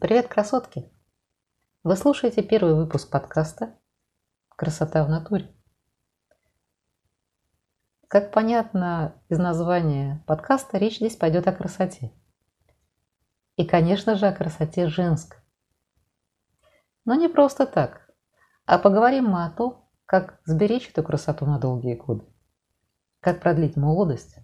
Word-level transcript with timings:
Привет, 0.00 0.26
красотки! 0.26 0.90
Вы 1.84 1.96
слушаете 1.96 2.42
первый 2.42 2.74
выпуск 2.74 3.10
подкаста 3.10 3.78
«Красота 4.48 5.04
в 5.04 5.08
натуре». 5.08 5.54
Как 8.08 8.32
понятно 8.32 9.22
из 9.28 9.38
названия 9.38 10.24
подкаста, 10.26 10.78
речь 10.78 10.96
здесь 10.96 11.16
пойдет 11.16 11.46
о 11.46 11.52
красоте. 11.52 12.12
И, 13.56 13.64
конечно 13.64 14.16
же, 14.16 14.26
о 14.26 14.34
красоте 14.34 14.88
женской. 14.88 15.38
Но 17.04 17.14
не 17.14 17.28
просто 17.28 17.64
так, 17.64 18.10
а 18.66 18.78
поговорим 18.78 19.26
мы 19.26 19.44
о 19.44 19.50
том, 19.50 19.88
как 20.06 20.40
сберечь 20.44 20.90
эту 20.90 21.04
красоту 21.04 21.46
на 21.46 21.58
долгие 21.58 21.94
годы, 21.94 22.26
как 23.20 23.40
продлить 23.40 23.76
молодость, 23.76 24.38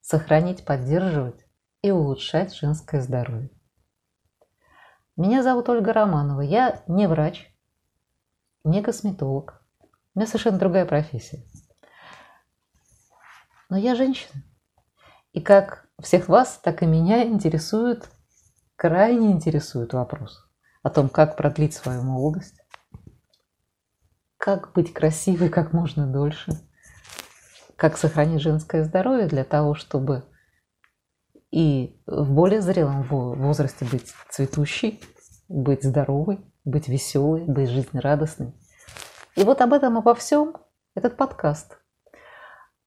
сохранить, 0.00 0.66
поддерживать 0.66 1.46
и 1.80 1.90
улучшать 1.90 2.54
женское 2.54 3.00
здоровье. 3.00 3.50
Меня 5.16 5.42
зовут 5.42 5.68
Ольга 5.68 5.92
Романова. 5.92 6.40
Я 6.40 6.82
не 6.86 7.06
врач, 7.08 7.52
не 8.64 8.82
косметолог. 8.82 9.62
У 10.14 10.18
меня 10.18 10.26
совершенно 10.26 10.58
другая 10.58 10.86
профессия. 10.86 11.44
Но 13.68 13.76
я 13.76 13.94
женщина. 13.94 14.42
И 15.32 15.40
как 15.40 15.88
всех 16.00 16.28
вас, 16.28 16.58
так 16.62 16.82
и 16.82 16.86
меня 16.86 17.24
интересует, 17.24 18.10
крайне 18.76 19.30
интересует 19.30 19.92
вопрос 19.92 20.44
о 20.82 20.90
том, 20.90 21.08
как 21.08 21.36
продлить 21.36 21.74
свою 21.74 22.02
молодость, 22.02 22.60
как 24.38 24.72
быть 24.72 24.92
красивой 24.92 25.50
как 25.50 25.72
можно 25.72 26.06
дольше, 26.06 26.52
как 27.76 27.96
сохранить 27.96 28.42
женское 28.42 28.82
здоровье 28.84 29.28
для 29.28 29.44
того, 29.44 29.74
чтобы 29.74 30.24
и 31.50 31.99
в 32.10 32.32
более 32.32 32.60
зрелом 32.60 33.02
возрасте 33.04 33.84
быть 33.84 34.12
цветущей, 34.28 35.00
быть 35.48 35.84
здоровой, 35.84 36.44
быть 36.64 36.88
веселой, 36.88 37.44
быть 37.44 37.70
жизнерадостной. 37.70 38.52
И 39.36 39.44
вот 39.44 39.60
об 39.60 39.72
этом, 39.72 39.96
обо 39.96 40.14
всем 40.14 40.56
этот 40.94 41.16
подкаст. 41.16 41.78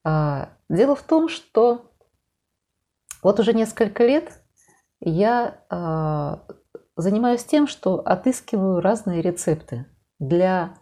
А, 0.04 0.50
дело 0.70 0.96
в 0.96 1.04
том, 1.04 1.30
что 1.30 1.92
вот 3.22 3.40
уже 3.40 3.54
несколько 3.54 4.06
лет 4.06 4.42
я 5.00 5.62
а, 5.70 6.46
занимаюсь 6.98 7.46
тем, 7.46 7.68
что 7.68 8.00
отыскиваю 8.00 8.82
разные 8.82 9.22
рецепты 9.22 9.86
для 10.20 10.76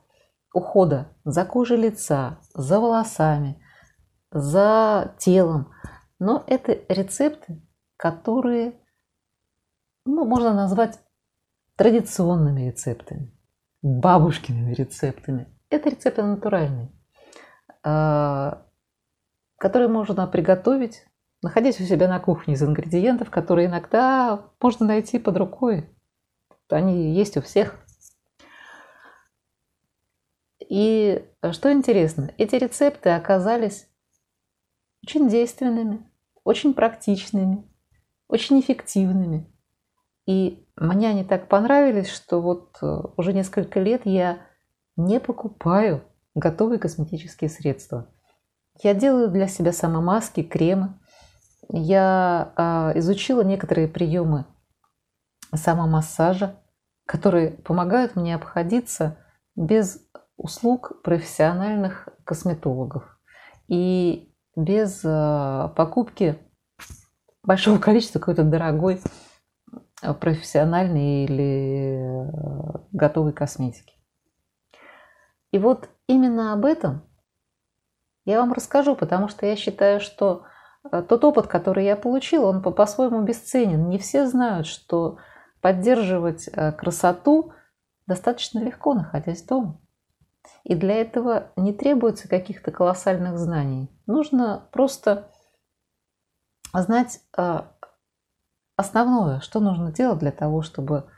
ухода 0.54 1.16
за 1.24 1.46
кожей 1.46 1.78
лица, 1.78 2.40
за 2.54 2.80
волосами, 2.80 3.64
за 4.32 5.16
телом. 5.20 5.72
Но 6.20 6.44
это 6.48 6.80
рецепты, 6.90 7.62
которые 8.02 8.74
ну, 10.08 10.26
можно 10.26 10.56
назвать 10.56 11.00
традиционными 11.76 12.62
рецептами, 12.62 13.32
бабушкиными 13.84 14.74
рецептами. 14.74 15.48
Это 15.70 15.92
рецепты 15.92 16.24
натуральные, 16.24 16.92
а, 17.84 18.66
которые 19.58 19.88
можно 19.88 20.26
приготовить, 20.26 21.06
находясь 21.44 21.80
у 21.80 21.84
себя 21.84 22.08
на 22.08 22.20
кухне 22.20 22.56
из 22.56 22.64
ингредиентов, 22.64 23.30
которые 23.30 23.68
иногда 23.68 24.50
можно 24.60 24.88
найти 24.88 25.20
под 25.20 25.38
рукой. 25.38 25.88
Они 26.70 27.14
есть 27.14 27.38
у 27.38 27.42
всех. 27.42 27.86
И 30.60 31.24
что 31.52 31.72
интересно, 31.72 32.34
эти 32.40 32.56
рецепты 32.56 33.12
оказались 33.12 33.88
очень 35.04 35.30
действенными, 35.30 36.10
очень 36.44 36.74
практичными, 36.74 37.71
очень 38.32 38.60
эффективными. 38.62 39.46
И 40.26 40.66
мне 40.78 41.10
они 41.10 41.24
так 41.24 41.48
понравились, 41.48 42.10
что 42.10 42.42
вот 42.42 42.78
э, 42.82 43.02
уже 43.18 43.34
несколько 43.34 43.80
лет 43.80 44.02
я 44.06 44.40
не 44.96 45.20
покупаю 45.20 46.04
готовые 46.34 46.80
косметические 46.80 47.50
средства. 47.50 48.08
Я 48.82 48.94
делаю 48.94 49.30
для 49.30 49.48
себя 49.48 49.74
самомаски, 49.74 50.44
кремы. 50.44 50.98
Я 51.70 52.54
а, 52.56 52.94
изучила 52.96 53.44
некоторые 53.44 53.88
приемы 53.88 54.46
самомассажа, 55.54 56.56
которые 57.06 57.52
помогают 57.52 58.16
мне 58.16 58.36
обходиться 58.36 59.18
без 59.56 60.00
услуг 60.38 61.02
профессиональных 61.04 62.08
косметологов 62.24 63.20
и 63.68 64.34
без 64.56 65.02
а, 65.04 65.70
покупки 65.70 66.40
большого 67.44 67.80
количества 67.80 68.20
какой-то 68.20 68.44
дорогой 68.44 69.02
Э, 70.02 70.14
профессиональной 70.14 71.26
или 71.26 72.00
э, 72.00 72.78
готовой 72.92 73.34
косметики. 73.34 73.94
И 75.52 75.60
вот 75.60 75.90
именно 76.08 76.54
об 76.54 76.66
этом 76.66 77.04
я 78.26 78.40
вам 78.40 78.54
расскажу, 78.54 78.96
потому 78.96 79.28
что 79.28 79.46
я 79.46 79.56
считаю, 79.56 80.00
что 80.00 80.44
э, 80.92 81.04
тот 81.08 81.24
опыт, 81.24 81.46
который 81.46 81.86
я 81.86 81.96
получила, 81.96 82.48
он 82.48 82.64
по-своему 82.64 83.22
бесценен. 83.22 83.90
Не 83.90 84.00
все 84.00 84.26
знают, 84.26 84.66
что 84.66 85.18
поддерживать 85.62 86.50
красоту 86.78 87.54
достаточно 88.08 88.58
легко, 88.58 88.96
находясь 88.96 89.44
дома. 89.44 89.80
И 90.64 90.74
для 90.74 90.96
этого 90.96 91.52
не 91.56 91.72
требуется 91.72 92.28
каких-то 92.28 92.72
колоссальных 92.72 93.38
знаний. 93.38 93.92
Нужно 94.08 94.68
просто 94.72 95.31
знать 96.74 97.22
основное, 98.76 99.40
что 99.42 99.60
нужно 99.60 99.92
делать 99.92 100.20
для 100.20 100.32
того, 100.32 100.62
чтобы 100.62 101.10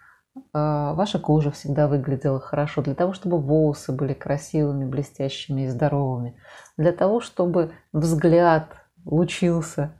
а, 0.52 0.94
ваша 0.94 1.20
кожа 1.20 1.52
всегда 1.52 1.88
выглядела 1.88 2.40
хорошо, 2.40 2.82
для 2.82 2.96
того, 2.96 3.14
чтобы 3.14 3.40
волосы 3.40 3.92
были 3.92 4.14
красивыми, 4.14 4.90
блестящими 4.90 5.64
и 5.64 5.68
здоровыми, 5.68 6.40
для 6.78 6.92
того, 6.92 7.22
чтобы 7.22 7.74
взгляд 7.92 8.76
лучился. 9.06 10.00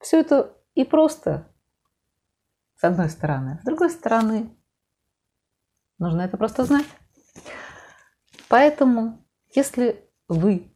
Все 0.00 0.20
это 0.20 0.56
и 0.74 0.84
просто, 0.84 1.48
с 2.76 2.84
одной 2.84 3.08
стороны. 3.08 3.58
С 3.62 3.64
другой 3.64 3.90
стороны, 3.90 4.56
нужно 5.98 6.22
это 6.22 6.36
просто 6.36 6.64
знать. 6.64 6.86
Поэтому, 8.48 9.24
если 9.54 10.08
вы, 10.28 10.72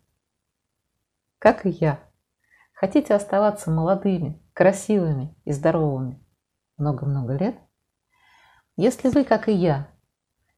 как 1.38 1.64
и 1.66 1.70
я, 1.70 2.00
хотите 2.78 3.12
оставаться 3.12 3.72
молодыми, 3.72 4.40
красивыми 4.52 5.36
и 5.44 5.50
здоровыми 5.50 6.24
много-много 6.76 7.36
лет, 7.36 7.58
если 8.76 9.08
вы, 9.08 9.24
как 9.24 9.48
и 9.48 9.52
я, 9.52 9.88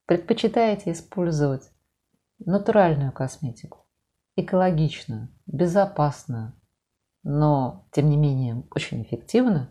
предпочитаете 0.05 0.93
использовать 0.93 1.71
натуральную 2.39 3.11
косметику, 3.11 3.87
экологичную, 4.37 5.29
безопасную, 5.47 6.53
но, 7.23 7.89
тем 7.93 8.11
не 8.11 8.19
менее, 8.19 8.65
очень 8.71 9.03
эффективную, 9.03 9.71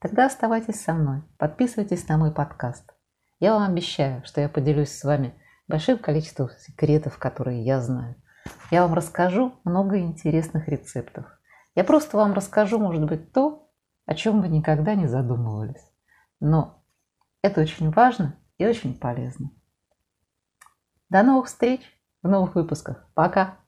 тогда 0.00 0.26
оставайтесь 0.26 0.82
со 0.82 0.94
мной, 0.94 1.22
подписывайтесь 1.38 2.08
на 2.08 2.18
мой 2.18 2.32
подкаст. 2.32 2.92
Я 3.38 3.54
вам 3.54 3.70
обещаю, 3.70 4.24
что 4.24 4.40
я 4.40 4.48
поделюсь 4.48 4.90
с 4.90 5.04
вами 5.04 5.40
большим 5.68 5.98
количеством 5.98 6.50
секретов, 6.58 7.18
которые 7.18 7.64
я 7.64 7.80
знаю. 7.80 8.20
Я 8.70 8.82
вам 8.82 8.94
расскажу 8.94 9.54
много 9.64 9.98
интересных 9.98 10.68
рецептов. 10.68 11.26
Я 11.74 11.84
просто 11.84 12.16
вам 12.16 12.32
расскажу, 12.32 12.78
может 12.78 13.04
быть, 13.04 13.32
то, 13.32 13.70
о 14.06 14.14
чем 14.14 14.40
вы 14.40 14.48
никогда 14.48 14.94
не 14.94 15.06
задумывались. 15.06 15.88
Но 16.40 16.82
это 17.42 17.60
очень 17.60 17.90
важно 17.90 18.36
и 18.58 18.66
очень 18.66 18.98
полезно. 18.98 19.50
До 21.08 21.22
новых 21.22 21.46
встреч 21.46 21.80
в 22.22 22.28
новых 22.28 22.54
выпусках. 22.54 23.08
Пока! 23.14 23.58